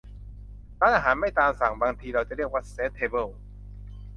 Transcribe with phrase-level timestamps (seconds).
[0.79, 3.27] ร้านอาหารไม่ตามสั่ง บางทีเราจะเรียกว่าเชพเทเบิล